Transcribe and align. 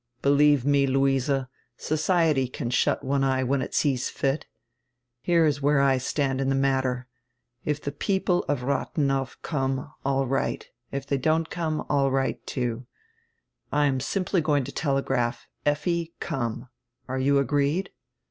Believe 0.23 0.65
me, 0.65 0.87
Luise, 0.87 1.29
'society' 1.77 2.47
can 2.47 2.71
shut 2.71 3.03
one 3.03 3.23
eye 3.23 3.43
when 3.43 3.61
it 3.61 3.75
sees 3.75 4.09
fit. 4.09 4.47
Here 5.21 5.45
is 5.45 5.61
where 5.61 5.79
I 5.79 5.99
stand 5.99 6.41
in 6.41 6.49
die 6.49 6.55
matter: 6.55 7.07
If 7.65 7.79
die 7.83 7.93
people 7.99 8.43
of 8.49 8.61
Radienow 8.63 9.35
come, 9.43 9.93
all 10.03 10.25
right, 10.25 10.67
if 10.91 11.05
they 11.05 11.19
don't 11.19 11.51
come, 11.51 11.85
all 11.87 12.09
right 12.09 12.43
too. 12.47 12.87
I 13.71 13.85
am 13.85 13.99
simply 13.99 14.41
going 14.41 14.63
to 14.63 14.71
telegraph: 14.71 15.45
'Lffi, 15.67 16.13
come.' 16.19 16.67
Are 17.07 17.19
you 17.19 17.37
agreed?" 17.37 17.91